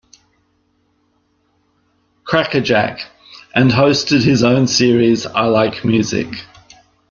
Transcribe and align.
"Crackerjack", 2.23 3.01
and 3.53 3.69
hosted 3.69 4.23
his 4.23 4.43
own 4.43 4.65
series 4.65 5.27
"I 5.27 5.45
Like 5.45 5.85
Music". 5.85 6.27